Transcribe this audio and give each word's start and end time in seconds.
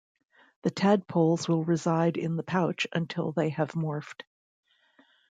The 0.63 0.71
tadpoles 0.71 1.47
will 1.47 1.63
reside 1.63 2.17
in 2.17 2.35
the 2.35 2.41
pouch 2.41 2.87
until 2.91 3.33
they 3.33 3.49
have 3.49 3.73
morphed. 3.73 4.23